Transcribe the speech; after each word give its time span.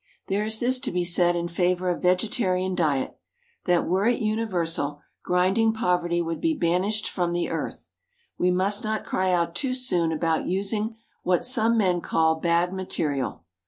There 0.29 0.43
is 0.43 0.57
this 0.57 0.79
to 0.79 0.91
be 0.91 1.05
said 1.05 1.35
in 1.35 1.47
favour 1.47 1.87
of 1.91 2.01
vegetarian 2.01 2.73
diet 2.73 3.19
that, 3.65 3.85
were 3.85 4.07
it 4.07 4.19
universal, 4.19 5.03
grinding 5.23 5.73
poverty 5.73 6.23
would 6.23 6.41
be 6.41 6.55
banished 6.57 7.07
from 7.07 7.33
the 7.33 7.51
earth. 7.51 7.91
We 8.35 8.49
must 8.49 8.83
not 8.83 9.05
cry 9.05 9.31
out 9.31 9.53
too 9.53 9.75
soon 9.75 10.11
about 10.11 10.47
using 10.47 10.95
what 11.21 11.45
some 11.45 11.77
men 11.77 12.01
call 12.01 12.39
bad 12.39 12.73
material. 12.73 13.45